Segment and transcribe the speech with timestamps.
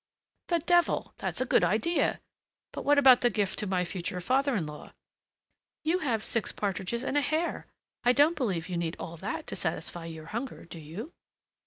[0.47, 1.13] "The devil!
[1.19, 2.21] that's a good idea!
[2.71, 4.93] but what about the gift to my future father in law?"
[5.83, 7.67] "You have six partridges and a hare!
[8.03, 11.13] I don't believe you need all that to satisfy your hunger, do you?"